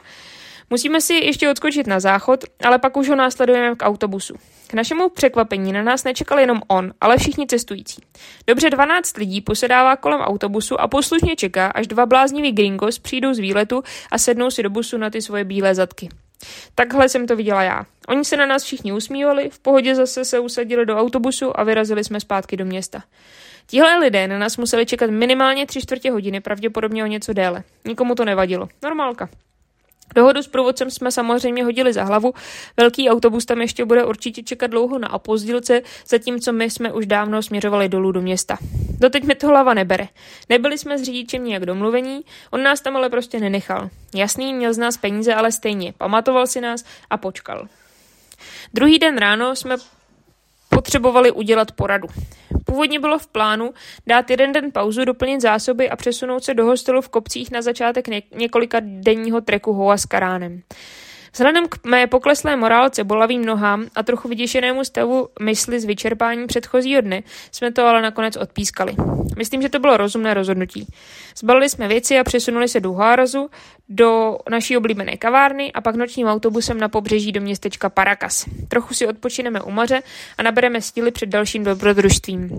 [0.69, 4.33] Musíme si ještě odskočit na záchod, ale pak už ho následujeme k autobusu.
[4.67, 8.01] K našemu překvapení na nás nečekal jenom on, ale všichni cestující.
[8.47, 13.39] Dobře 12 lidí posedává kolem autobusu a poslušně čeká, až dva blázniví gringos přijdou z
[13.39, 16.09] výletu a sednou si do busu na ty svoje bílé zadky.
[16.75, 17.85] Takhle jsem to viděla já.
[18.07, 22.03] Oni se na nás všichni usmívali, v pohodě zase se usadili do autobusu a vyrazili
[22.03, 23.03] jsme zpátky do města.
[23.67, 27.63] Tihle lidé na nás museli čekat minimálně tři čtvrtě hodiny, pravděpodobně o něco déle.
[27.85, 28.67] Nikomu to nevadilo.
[28.83, 29.29] Normálka.
[30.15, 32.33] Dohodu s průvodcem jsme samozřejmě hodili za hlavu.
[32.77, 37.41] Velký autobus tam ještě bude určitě čekat dlouho na opozdilce, zatímco my jsme už dávno
[37.41, 38.57] směřovali dolů do města.
[38.99, 40.07] Doteď mi to hlava nebere.
[40.49, 42.21] Nebyli jsme s řidičem nějak domluvení,
[42.51, 43.89] on nás tam ale prostě nenechal.
[44.15, 45.93] Jasný, měl z nás peníze, ale stejně.
[45.97, 47.67] Pamatoval si nás a počkal.
[48.73, 49.75] Druhý den ráno jsme
[50.83, 52.07] potřebovali udělat poradu.
[52.65, 53.73] Původně bylo v plánu
[54.07, 58.07] dát jeden den pauzu, doplnit zásoby a přesunout se do hostelu v kopcích na začátek
[58.07, 60.61] ně- několika denního treku Hoa s Karánem.
[61.33, 67.01] Vzhledem k mé pokleslé morálce, bolavým nohám a trochu vyděšenému stavu mysli z vyčerpání předchozího
[67.01, 68.95] dne jsme to ale nakonec odpískali.
[69.37, 70.87] Myslím, že to bylo rozumné rozhodnutí.
[71.37, 73.49] Zbalili jsme věci a přesunuli se do Hárazu,
[73.89, 78.45] do naší oblíbené kavárny a pak nočním autobusem na pobřeží do městečka Paracas.
[78.67, 80.01] Trochu si odpočineme u moře
[80.37, 82.49] a nabereme síly před dalším dobrodružstvím.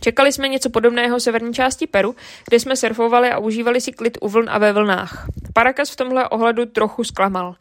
[0.00, 2.14] Čekali jsme něco podobného v severní části Peru,
[2.48, 5.26] kde jsme surfovali a užívali si klid u vln a ve vlnách.
[5.52, 7.54] Paracas v tomhle ohledu trochu zklamal.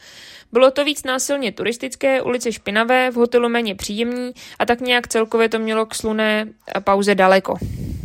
[0.52, 5.50] Bylo to víc násilně turistické, ulice špinavé, v hotelu méně příjemní a tak nějak celkově
[5.50, 6.48] to mělo k sluné
[6.84, 7.58] pauze daleko.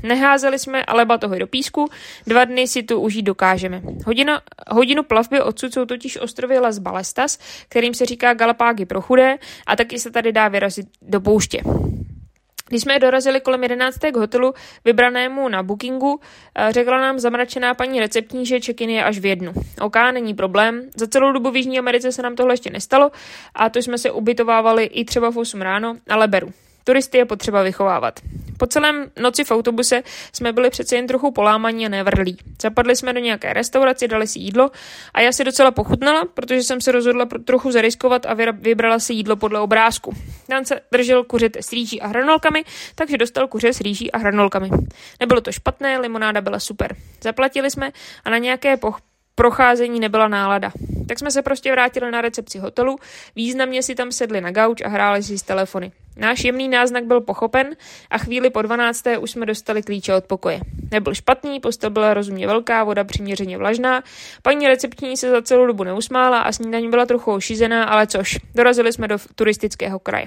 [0.03, 1.88] Neházeli jsme ale batohy do písku,
[2.27, 3.83] dva dny si tu užít dokážeme.
[4.07, 9.38] Hodina, hodinu plavby odsud jsou totiž ostrovy Las Balestas, kterým se říká Galapágy pro chudé
[9.66, 11.62] a taky se tady dá vyrazit do pouště.
[12.68, 13.98] Když jsme dorazili kolem 11.
[14.12, 16.20] k hotelu vybranému na bookingu,
[16.55, 19.53] eh, řekla nám zamračená paní receptní, že check-in je až v jednu.
[19.81, 20.90] OK, není problém.
[20.96, 23.11] Za celou dobu v Jižní Americe se nám tohle ještě nestalo
[23.55, 26.53] a to jsme se ubytovávali i třeba v 8 ráno, ale beru.
[26.85, 28.21] Turisty je potřeba vychovávat.
[28.59, 32.38] Po celém noci v autobuse jsme byli přece jen trochu polámaní a nevrlí.
[32.62, 34.71] Zapadli jsme do nějaké restaurace, dali si jídlo
[35.14, 39.37] a já si docela pochutnala, protože jsem se rozhodla trochu zariskovat a vybrala si jídlo
[39.37, 40.14] podle obrázku.
[40.49, 42.64] Dan se držel kuřete s rýží a hranolkami,
[42.95, 44.71] takže dostal kuře s rýží a hranolkami.
[45.21, 46.97] Nebylo to špatné, limonáda byla super.
[47.23, 47.90] Zaplatili jsme
[48.25, 49.01] a na nějaké poch-
[49.35, 50.73] procházení nebyla nálada.
[51.12, 52.96] Tak jsme se prostě vrátili na recepci hotelu,
[53.37, 55.92] významně si tam sedli na gauč a hráli si s telefony.
[56.16, 57.77] Náš jemný náznak byl pochopen
[58.11, 59.05] a chvíli po 12.
[59.20, 60.61] už jsme dostali klíče od pokoje.
[60.90, 64.03] Nebyl špatný, postel byla rozumně velká, voda přiměřeně vlažná,
[64.42, 68.92] paní recepční se za celou dobu neusmála a snídaní byla trochu ošizená, ale což, dorazili
[68.92, 70.27] jsme do turistického kraje.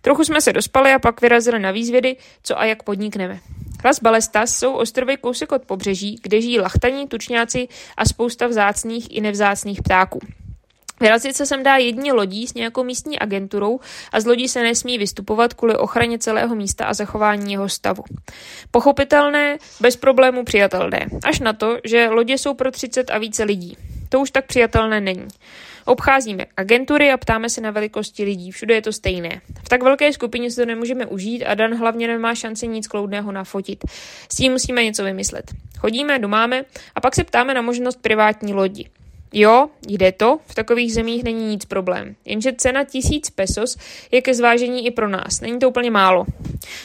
[0.00, 3.40] Trochu jsme se dospali a pak vyrazili na výzvědy, co a jak podnikneme.
[3.84, 9.20] Las Balestas jsou ostrovy kousek od pobřeží, kde žijí lachtaní, tučňáci a spousta vzácných i
[9.20, 10.20] nevzácných ptáků.
[11.00, 13.80] Vyrazit se sem dá jedině lodí s nějakou místní agenturou
[14.12, 18.04] a z lodí se nesmí vystupovat kvůli ochraně celého místa a zachování jeho stavu.
[18.70, 23.76] Pochopitelné, bez problému přijatelné, až na to, že lodě jsou pro 30 a více lidí.
[24.08, 25.28] To už tak přijatelné není.
[25.88, 28.50] Obcházíme agentury a ptáme se na velikosti lidí.
[28.50, 29.40] Všude je to stejné.
[29.64, 33.32] V tak velké skupině se to nemůžeme užít a Dan hlavně nemá šanci nic kloudného
[33.32, 33.84] nafotit.
[34.32, 35.44] S tím musíme něco vymyslet.
[35.78, 38.88] Chodíme, domáme a pak se ptáme na možnost privátní lodi.
[39.32, 42.16] Jo, jde to, v takových zemích není nic problém.
[42.24, 43.76] Jenže cena tisíc pesos
[44.10, 45.40] je ke zvážení i pro nás.
[45.40, 46.26] Není to úplně málo.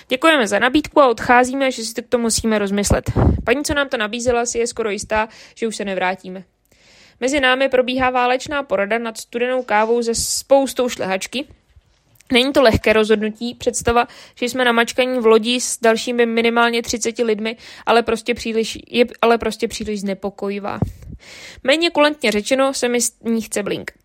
[0.09, 3.11] Děkujeme za nabídku a odcházíme, že si to musíme rozmyslet.
[3.43, 6.43] Paní, co nám to nabízela, si je skoro jistá, že už se nevrátíme.
[7.19, 11.45] Mezi námi probíhá válečná porada nad studenou kávou ze spoustou šlehačky.
[12.33, 17.57] Není to lehké rozhodnutí, představa, že jsme namačkaní v lodi s dalšími minimálně 30 lidmi,
[17.85, 20.79] ale prostě příliš, je ale prostě příliš znepokojivá.
[21.63, 23.95] Méně kulantně řečeno se mi z ní chce blinkat.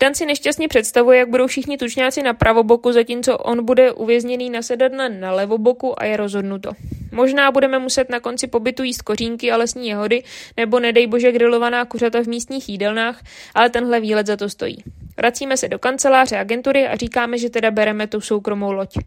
[0.00, 4.62] Dan si nešťastně představuje, jak budou všichni tučňáci na pravoboku, zatímco on bude uvězněný na
[4.62, 6.70] sedadle na levoboku a je rozhodnuto.
[7.12, 10.22] Možná budeme muset na konci pobytu jíst kořínky a lesní jehody,
[10.56, 13.22] nebo nedej bože grilovaná kuřata v místních jídelnách,
[13.54, 14.84] ale tenhle výlet za to stojí.
[15.16, 18.98] Vracíme se do kanceláře agentury a říkáme, že teda bereme tu soukromou loď.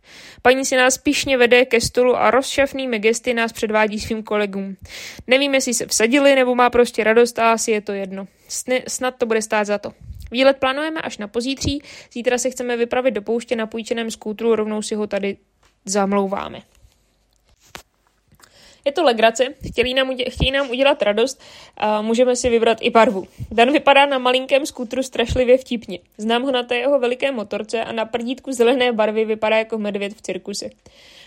[0.42, 4.78] Paní si nás pišně vede ke stolu a rozšafnými gesty nás předvádí svým kolegům.
[5.28, 8.28] Nevím, jestli se vsadili, nebo má prostě radost a asi je to jedno.
[8.48, 9.94] Sny, snad to bude stát za to.
[10.32, 11.82] Výlet plánujeme až na pozítří,
[12.14, 15.38] zítra se chceme vypravit do pouště na půjčeném skútru, rovnou si ho tady
[15.86, 16.62] zamlouváme.
[18.88, 21.42] Je to legrace, chtějí nám, udě- chtějí nám udělat radost
[21.78, 23.28] a můžeme si vybrat i barvu.
[23.52, 26.00] Dan vypadá na malinkém skútru strašlivě vtipně.
[26.18, 30.14] Znám ho na té jeho veliké motorce a na prdítku zelené barvy vypadá jako medvěd
[30.14, 30.70] v cirkuse.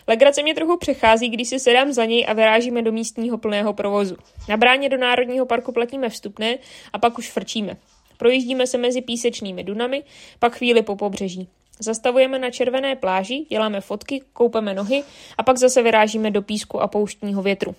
[0.09, 4.17] Legrace mě trochu přechází, když si sedám za něj a vyrážíme do místního plného provozu.
[4.49, 6.59] Na bráně do Národního parku platíme vstupné
[6.93, 7.77] a pak už frčíme.
[8.17, 10.03] Projíždíme se mezi písečnými dunami,
[10.39, 11.49] pak chvíli po pobřeží.
[11.81, 15.03] Zastavujeme na červené pláži, děláme fotky, koupeme nohy
[15.39, 17.75] a pak zase vyrážíme do písku a pouštního větru.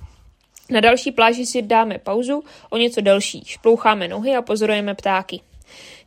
[0.69, 5.41] Na další pláži si dáme pauzu, o něco delší, šploucháme nohy a pozorujeme ptáky.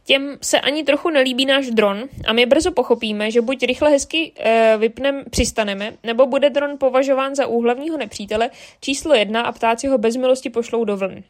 [0.05, 4.33] Těm se ani trochu nelíbí náš dron a my brzo pochopíme, že buď rychle hezky
[4.37, 9.99] e, vypnem, přistaneme, nebo bude dron považován za úhlavního nepřítele číslo jedna a ptáci ho
[9.99, 11.23] bez milosti pošlou do vln.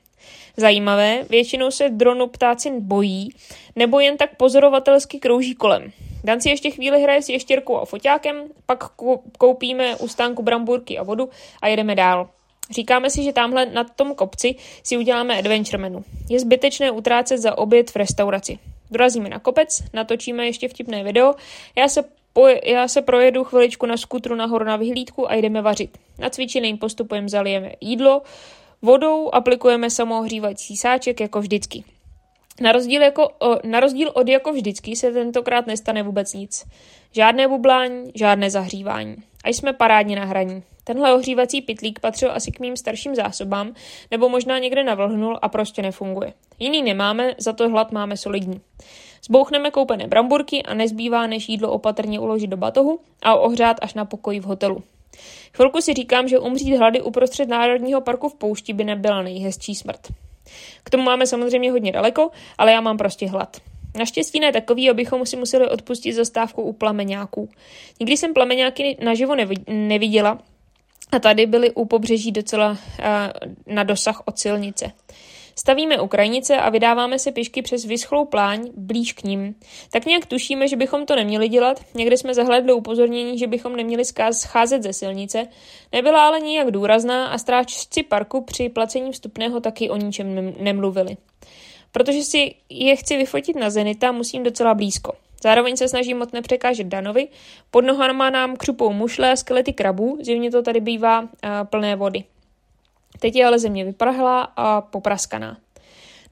[0.56, 3.28] Zajímavé, většinou se dronu ptáci bojí,
[3.76, 5.92] nebo jen tak pozorovatelsky krouží kolem.
[6.24, 8.84] Dan si ještě chvíli hraje s ještěrkou a foťákem, pak
[9.38, 11.28] koupíme u stánku bramburky a vodu
[11.62, 12.28] a jedeme dál.
[12.70, 16.04] Říkáme si, že tamhle na tom kopci si uděláme adventure menu.
[16.30, 18.58] Je zbytečné utrácet za oběd v restauraci.
[18.90, 21.34] Dorazíme na kopec, natočíme ještě vtipné video,
[21.76, 25.98] já se, poje, já se projedu chviličku na skutru nahoru na vyhlídku a jdeme vařit.
[26.18, 28.22] Na cvičeným postupem zalijeme jídlo,
[28.82, 31.84] vodou aplikujeme samohřívací sáček jako vždycky.
[32.60, 33.30] Na rozdíl, jako,
[33.64, 36.64] na rozdíl od jako vždycky se tentokrát nestane vůbec nic.
[37.12, 39.16] Žádné bublání, žádné zahřívání.
[39.44, 40.62] A jsme parádně na hraní.
[40.84, 43.74] Tenhle ohřívací pitlík patřil asi k mým starším zásobám,
[44.10, 46.32] nebo možná někde navlhnul a prostě nefunguje.
[46.58, 48.60] Jiný nemáme, za to hlad máme solidní.
[49.24, 54.04] Zbouchneme koupené bramburky a nezbývá, než jídlo opatrně uložit do batohu a ohřát až na
[54.04, 54.82] pokoji v hotelu.
[55.56, 60.00] Chvilku si říkám, že umřít hlady uprostřed Národního parku v poušti by nebyla nejhezčí smrt.
[60.84, 63.56] K tomu máme samozřejmě hodně daleko, ale já mám prostě hlad.
[63.98, 67.48] Naštěstí ne takový, abychom si museli odpustit zastávku u plameňáků.
[68.00, 69.34] Nikdy jsem plameňáky naživo
[69.68, 70.38] neviděla
[71.12, 72.76] a tady byly u pobřeží docela uh,
[73.66, 74.92] na dosah od silnice.
[75.56, 79.54] Stavíme u krajnice a vydáváme se pěšky přes vyschlou pláň blíž k ním.
[79.90, 84.04] Tak nějak tušíme, že bychom to neměli dělat, někde jsme zahledli upozornění, že bychom neměli
[84.30, 85.46] scházet ze silnice,
[85.92, 91.16] nebyla ale nijak důrazná a strážci parku při placení vstupného taky o ničem nemluvili.
[91.92, 95.12] Protože si je chci vyfotit na Zenita, musím docela blízko.
[95.42, 97.28] Zároveň se snažím moc nepřekážet Danovi.
[97.70, 101.28] Pod nohama nám křupou mušle a skelety krabů, zjevně to tady bývá uh,
[101.64, 102.24] plné vody.
[103.20, 105.56] Teď je ale země vyprahlá a popraskaná.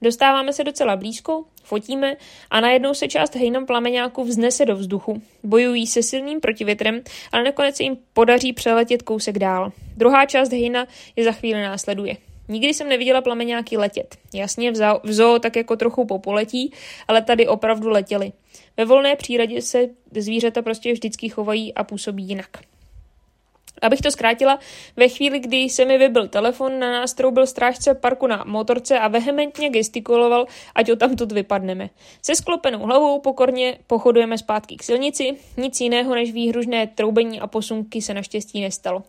[0.03, 2.17] Dostáváme se docela blízko, fotíme
[2.51, 5.23] a najednou se část hejnom plameňáku vznese do vzduchu.
[5.43, 9.73] Bojují se silným protivětrem, ale nakonec se jim podaří přeletět kousek dál.
[9.97, 12.17] Druhá část hejna je za chvíli následuje.
[12.49, 14.17] Nikdy jsem neviděla plameňáky letět.
[14.35, 16.73] Jasně, v zoo tak jako trochu popoletí,
[17.09, 18.33] ale tady opravdu letěli.
[18.77, 22.49] Ve volné přírodě se zvířata prostě vždycky chovají a působí jinak.
[23.83, 24.59] Abych to zkrátila,
[24.97, 29.09] ve chvíli, kdy se mi vybil telefon, na nás troubil strážce parku na motorce a
[29.09, 31.91] vehementně gestikuloval, ať o tamtud vypadneme.
[32.23, 38.03] Se sklopenou hlavou pokorně pochodujeme zpátky k silnici, nic jiného než výhružné troubení a posunky
[38.03, 39.03] se naštěstí nestalo.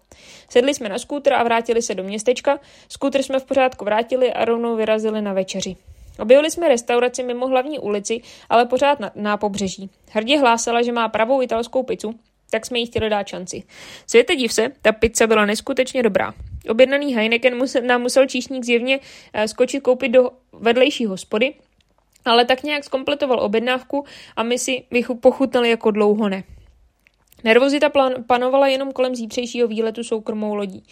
[0.50, 4.46] Sedli jsme na skútr a vrátili se do městečka, skútr jsme v pořádku vrátili a
[4.46, 5.76] rovnou vyrazili na večeři.
[6.20, 9.90] Objevili jsme restauraci mimo hlavní ulici, ale pořád na, na pobřeží.
[10.12, 12.14] Hrdě hlásala, že má pravou italskou pizzu,
[12.54, 13.64] tak jsme jí chtěli dát šanci.
[14.08, 16.34] Světe div se, ta pizza byla neskutečně dobrá.
[16.70, 21.54] Objednaný Heineken musel, nám musel číšník zjevně uh, skočit koupit do vedlejší hospody,
[22.26, 24.84] ale tak nějak zkompletoval objednávku a my si
[25.22, 26.44] pochutnali jako dlouho ne.
[27.44, 30.84] Nervozita plan- panovala jenom kolem zítřejšího výletu soukromou lodí.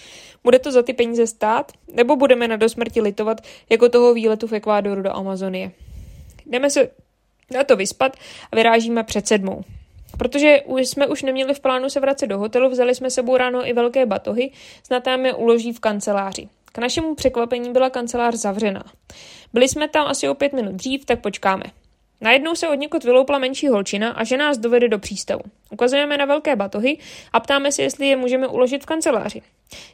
[0.43, 4.53] Bude to za ty peníze stát, nebo budeme na dosmrti litovat jako toho výletu v
[4.53, 5.71] Ekvádoru do Amazonie?
[6.45, 6.89] Jdeme se
[7.53, 8.17] na to vyspat
[8.51, 9.63] a vyrážíme před sedmou.
[10.17, 13.73] Protože jsme už neměli v plánu se vracet do hotelu, vzali jsme sebou ráno i
[13.73, 14.51] velké batohy,
[14.83, 16.49] snad je uloží v kanceláři.
[16.71, 18.83] K našemu překvapení byla kancelář zavřená.
[19.53, 21.63] Byli jsme tam asi o pět minut dřív, tak počkáme.
[22.21, 25.41] Najednou se od někud vyloupla menší holčina a že nás dovede do přístavu.
[25.71, 26.97] Ukazujeme na velké batohy
[27.33, 29.41] a ptáme se, jestli je můžeme uložit v kanceláři.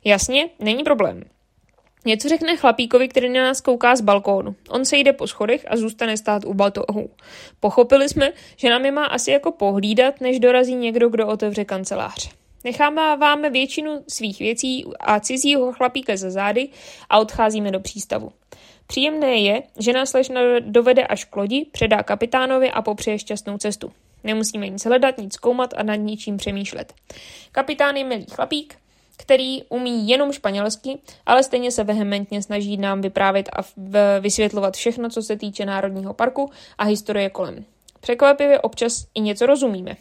[0.03, 1.23] Jasně, není problém.
[2.07, 4.55] Něco řekne chlapíkovi, který na nás kouká z balkónu.
[4.69, 7.09] On se jde po schodech a zůstane stát u batohu.
[7.59, 12.29] Pochopili jsme, že nám je má asi jako pohlídat, než dorazí někdo, kdo otevře kancelář.
[12.63, 16.69] Necháváme většinu svých věcí a cizího chlapíka za zády
[17.09, 18.31] a odcházíme do přístavu.
[18.87, 23.91] Příjemné je, že nás slečna dovede až k lodi, předá kapitánovi a popřeje šťastnou cestu.
[24.23, 26.93] Nemusíme nic hledat, nic zkoumat a nad ničím přemýšlet.
[27.51, 28.75] Kapitán je milý chlapík,
[29.17, 33.61] který umí jenom španělsky, ale stejně se vehementně snaží nám vyprávět a
[34.19, 37.65] vysvětlovat všechno, co se týče Národního parku a historie kolem.
[37.99, 39.95] Překvapivě občas i něco rozumíme.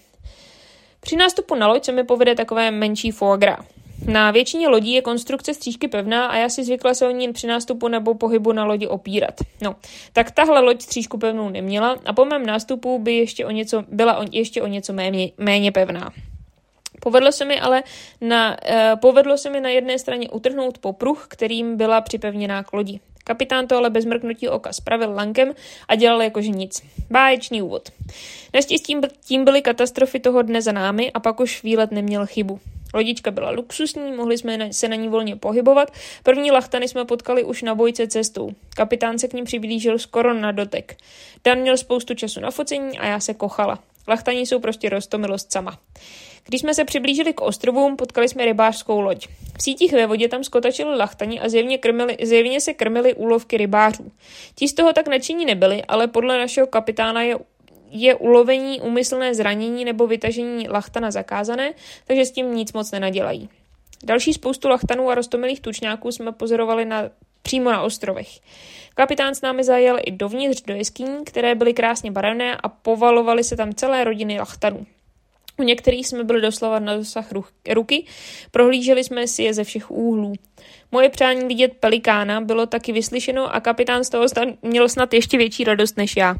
[1.00, 3.66] Při nástupu na loď se mi povede takové menší foie gras.
[4.04, 7.46] Na většině lodí je konstrukce střížky pevná a já si zvykla se o ní při
[7.46, 9.34] nástupu nebo pohybu na lodi opírat.
[9.62, 9.76] No,
[10.12, 14.18] tak tahle loď střížku pevnou neměla a po mém nástupu by ještě o něco, byla
[14.18, 16.12] o, ještě o něco méně, méně pevná.
[17.06, 17.82] Povedlo se mi ale
[18.20, 23.00] na, uh, povedlo se mi na jedné straně utrhnout popruh, kterým byla připevněná k lodi.
[23.24, 25.54] Kapitán to ale bez mrknutí oka spravil lankem
[25.88, 26.82] a dělal jakože nic.
[27.10, 27.88] Báječný úvod.
[28.54, 32.60] Naštěstí tím byly katastrofy toho dne za námi a pak už výlet neměl chybu.
[32.94, 35.90] Lodička byla luxusní, mohli jsme se na ní volně pohybovat.
[36.22, 38.50] První lachtany jsme potkali už na bojce cestou.
[38.76, 40.96] Kapitán se k ním přiblížil skoro na dotek.
[41.44, 43.78] Dan měl spoustu času na focení a já se kochala.
[44.08, 45.78] Lachtaní jsou prostě rostomilost sama.
[46.44, 49.28] Když jsme se přiblížili k ostrovům, potkali jsme rybářskou loď.
[49.58, 54.12] V sítích ve vodě tam skotačili lachtani a zjevně, krmili, zjevně se krmili úlovky rybářů.
[54.54, 57.38] Ti z toho tak nadšení nebyli, ale podle našeho kapitána je
[57.90, 61.72] je ulovení, úmyslné zranění nebo vytažení lachtana zakázané,
[62.06, 63.48] takže s tím nic moc nenadělají.
[64.04, 67.10] Další spoustu lachtanů a rostomilých tučňáků jsme pozorovali na,
[67.46, 68.28] přímo na ostrovech.
[68.94, 73.56] Kapitán s námi zajel i dovnitř do jeskyní, které byly krásně barevné a povalovaly se
[73.56, 74.86] tam celé rodiny lachtanů.
[75.58, 77.32] U některých jsme byli doslova na dosah
[77.74, 78.06] ruky,
[78.50, 80.34] prohlíželi jsme si je ze všech úhlů.
[80.92, 84.26] Moje přání vidět pelikána bylo taky vyslyšeno a kapitán z toho
[84.62, 86.34] měl snad ještě větší radost než já.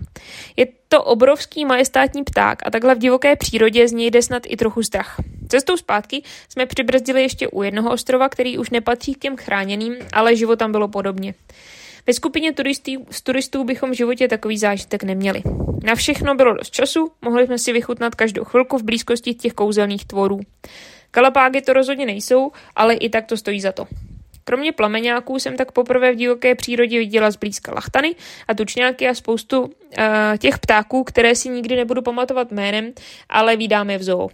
[0.56, 4.56] Je to obrovský majestátní pták a takhle v divoké přírodě z něj jde snad i
[4.56, 5.16] trochu strach.
[5.48, 10.36] Cestou zpátky jsme přibrzdili ještě u jednoho ostrova, který už nepatří k těm chráněným, ale
[10.36, 11.34] život tam bylo podobně.
[12.06, 15.42] Ve skupině turistů, z turistů bychom v životě takový zážitek neměli.
[15.84, 20.04] Na všechno bylo dost času, mohli jsme si vychutnat každou chvilku v blízkosti těch kouzelných
[20.04, 20.40] tvorů.
[21.10, 23.86] Kalapágy to rozhodně nejsou, ale i tak to stojí za to.
[24.48, 28.14] Kromě plameňáků jsem tak poprvé v divoké přírodě viděla zblízka lachtany
[28.48, 29.68] a tučňáky a spoustu uh,
[30.38, 32.92] těch ptáků, které si nikdy nebudu pamatovat jménem,
[33.28, 34.28] ale vydáme v zoo.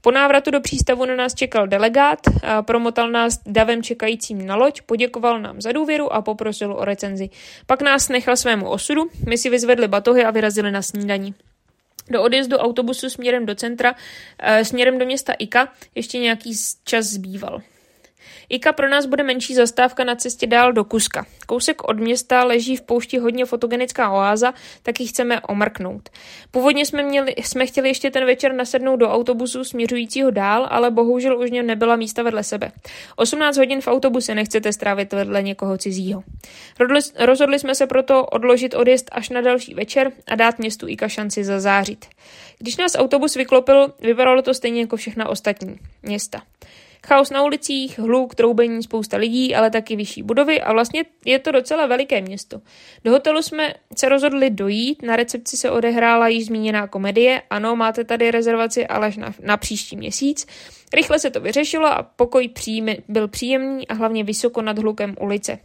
[0.00, 2.18] Po návratu do přístavu na nás čekal delegát,
[2.62, 7.30] promotal nás davem čekajícím na loď, poděkoval nám za důvěru a poprosil o recenzi.
[7.66, 11.34] Pak nás nechal svému osudu, my si vyzvedli batohy a vyrazili na snídaní.
[12.10, 13.94] Do odjezdu autobusu směrem do centra,
[14.38, 16.52] e, směrem do města Ika, ještě nějaký
[16.84, 17.62] čas zbýval.
[18.50, 21.26] Ika pro nás bude menší zastávka na cestě dál do Kuska.
[21.46, 26.08] Kousek od města leží v poušti hodně fotogenická oáza, tak ji chceme omrknout.
[26.50, 31.38] Původně jsme, měli, jsme chtěli ještě ten večer nasednout do autobusu směřujícího dál, ale bohužel
[31.38, 32.72] už něm nebyla místa vedle sebe.
[33.16, 36.22] 18 hodin v autobuse nechcete strávit vedle někoho cizího.
[37.18, 41.44] Rozhodli jsme se proto odložit odjezd až na další večer a dát městu Ika šanci
[41.44, 42.06] zazářit.
[42.58, 46.42] Když nás autobus vyklopil, vypadalo to stejně jako všechna ostatní města.
[47.06, 51.52] Chaos na ulicích, hluk, troubení, spousta lidí, ale taky vyšší budovy a vlastně je to
[51.52, 52.60] docela veliké město.
[53.04, 58.04] Do hotelu jsme se rozhodli dojít, na recepci se odehrála již zmíněná komedie, ano, máte
[58.04, 60.46] tady rezervaci, ale na, na příští měsíc.
[60.92, 65.58] Rychle se to vyřešilo a pokoj příjmy, byl příjemný a hlavně vysoko nad hlukem ulice.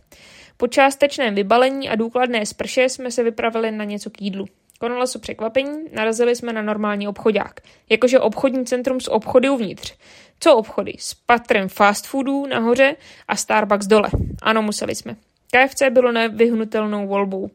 [0.57, 4.45] Po částečném vybalení a důkladné sprše jsme se vypravili na něco k jídlu.
[4.85, 7.59] Konalo se překvapení, narazili jsme na normální obchodák.
[7.89, 9.93] Jakože obchodní centrum s obchody uvnitř.
[10.39, 10.93] Co obchody?
[10.99, 12.95] S patrem fast foodů nahoře
[13.27, 14.09] a Starbucks dole.
[14.41, 15.15] Ano, museli jsme.
[15.51, 17.49] KFC bylo nevyhnutelnou volbou.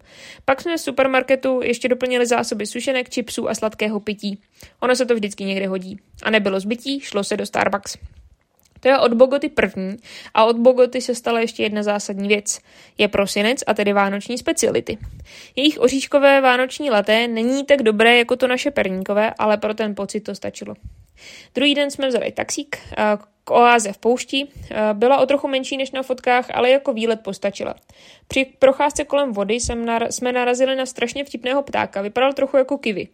[0.44, 4.42] Pak jsme z supermarketu ještě doplnili zásoby sušenek, čipsů a sladkého pití.
[4.80, 5.98] Ono se to vždycky někde hodí.
[6.22, 7.96] A nebylo zbytí, šlo se do Starbucks.
[8.80, 9.96] To je od Bogoty první
[10.34, 12.60] a od Bogoty se stala ještě jedna zásadní věc.
[12.98, 14.98] Je prosinec a tedy vánoční speciality.
[15.56, 20.20] Jejich oříškové vánoční laté není tak dobré jako to naše perníkové, ale pro ten pocit
[20.20, 20.74] to stačilo.
[21.54, 22.78] Druhý den jsme vzali taxík
[23.44, 24.46] k oáze v poušti.
[24.92, 27.74] Byla o trochu menší než na fotkách, ale jako výlet postačila.
[28.28, 29.54] Při procházce kolem vody
[30.10, 32.02] jsme narazili na strašně vtipného ptáka.
[32.02, 33.08] Vypadal trochu jako kivy.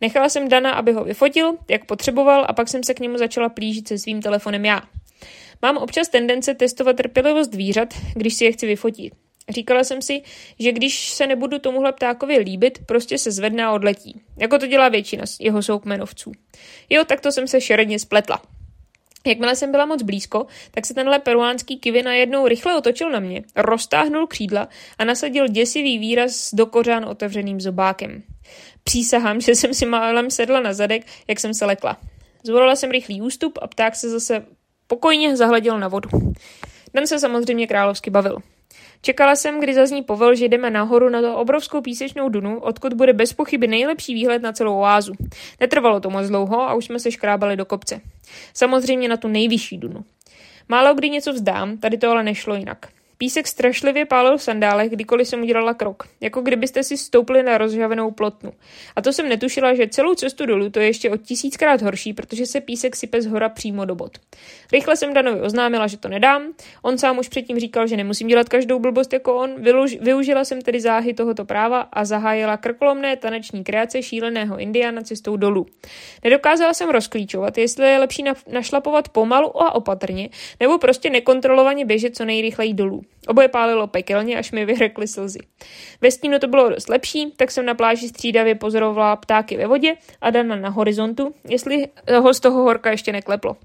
[0.00, 3.48] Nechala jsem Dana, aby ho vyfotil, jak potřeboval, a pak jsem se k němu začala
[3.48, 4.82] plížit se svým telefonem já.
[5.62, 9.14] Mám občas tendence testovat trpělivost zvířat, když si je chci vyfotit.
[9.48, 10.22] Říkala jsem si,
[10.58, 14.20] že když se nebudu tomuhle ptákovi líbit, prostě se zvedne a odletí.
[14.38, 16.32] Jako to dělá většina jeho soukmenovců.
[16.90, 18.42] Jo, tak to jsem se šeredně spletla.
[19.26, 23.42] Jakmile jsem byla moc blízko, tak se tenhle peruánský kivy najednou rychle otočil na mě,
[23.56, 28.22] roztáhnul křídla a nasadil děsivý výraz do kořán otevřeným zobákem.
[28.84, 31.96] Přísahám, že jsem si málem sedla na zadek, jak jsem se lekla.
[32.42, 34.46] Zvolila jsem rychlý ústup a pták se zase
[34.86, 36.08] pokojně zahleděl na vodu.
[36.94, 38.38] Den se samozřejmě královsky bavil.
[39.04, 43.12] Čekala jsem, kdy zazní povel, že jdeme nahoru na to obrovskou písečnou dunu, odkud bude
[43.12, 45.12] bez pochyby nejlepší výhled na celou oázu.
[45.60, 48.00] Netrvalo to moc dlouho a už jsme se škrábali do kopce.
[48.54, 50.04] Samozřejmě na tu nejvyšší dunu.
[50.68, 52.88] Málo kdy něco vzdám, tady to ale nešlo jinak.
[53.18, 58.10] Písek strašlivě pálil v sandálech, kdykoliv jsem udělala krok, jako kdybyste si stoupli na rozžavenou
[58.10, 58.52] plotnu.
[58.96, 62.46] A to jsem netušila, že celou cestu dolů to je ještě o tisíckrát horší, protože
[62.46, 64.18] se písek sype z hora přímo do bod.
[64.72, 66.42] Rychle jsem Danovi oznámila, že to nedám.
[66.82, 69.62] On sám už předtím říkal, že nemusím dělat každou blbost jako on.
[69.62, 75.36] Vyluž, využila jsem tedy záhy tohoto práva a zahájila krkolomné taneční kreace šíleného Indiana cestou
[75.36, 75.66] dolů.
[76.24, 80.28] Nedokázala jsem rozklíčovat, jestli je lepší našlapovat pomalu a opatrně,
[80.60, 83.03] nebo prostě nekontrolovaně běžet co nejrychleji dolů.
[83.26, 85.38] Oboje pálilo pekelně, až mi vyhrekly slzy.
[86.00, 89.96] Ve stínu to bylo dost lepší, tak jsem na pláži střídavě pozorovala ptáky ve vodě
[90.20, 91.88] a Dana na horizontu, jestli
[92.20, 93.56] ho z toho horka ještě nekleplo.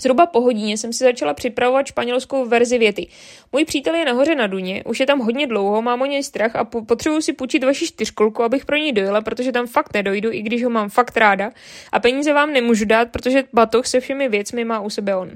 [0.00, 3.06] Zhruba po hodině jsem si začala připravovat španělskou verzi věty.
[3.52, 6.56] Můj přítel je nahoře na Duně, už je tam hodně dlouho, mám o něj strach
[6.56, 10.32] a po- potřebuji si půjčit vaši čtyřkolku, abych pro něj dojela, protože tam fakt nedojdu,
[10.32, 11.50] i když ho mám fakt ráda.
[11.92, 15.30] A peníze vám nemůžu dát, protože batoh se všemi věcmi má u sebe on.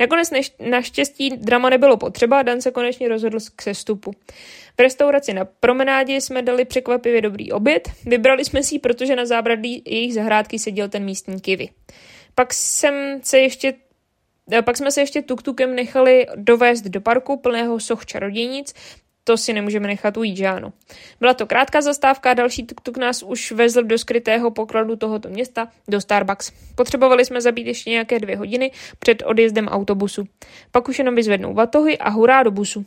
[0.00, 4.12] Nakonec neš- naštěstí drama nebylo potřeba a Dan se konečně rozhodl k sestupu.
[4.76, 7.88] V restauraci na promenádě jsme dali překvapivě dobrý oběd.
[8.06, 11.68] Vybrali jsme si protože na zábradlí jejich zahrádky seděl ten místní kivy.
[12.34, 13.74] Pak jsem se ještě
[14.62, 18.74] pak jsme se ještě tuktukem nechali dovést do parku plného soch čarodějnic,
[19.24, 20.72] to si nemůžeme nechat ujít, že.
[21.20, 26.00] Byla to krátká zastávka další tuk-tuk nás už vezl do skrytého pokladu tohoto města, do
[26.00, 26.52] Starbucks.
[26.74, 30.24] Potřebovali jsme zabít ještě nějaké dvě hodiny před odjezdem autobusu.
[30.70, 32.86] Pak už jenom vyzvednou vatohy a hurá do busu.